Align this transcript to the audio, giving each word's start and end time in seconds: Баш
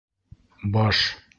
Баш 0.73 1.05